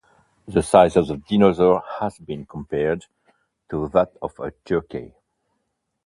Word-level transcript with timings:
The 0.47 0.63
size 0.63 0.95
of 0.95 1.07
this 1.07 1.19
dinosaur 1.29 1.83
has 1.99 2.17
been 2.17 2.47
compared 2.47 3.05
to 3.69 3.87
that 3.89 4.17
of 4.19 4.33
a 4.39 4.49
turkey. 4.49 5.13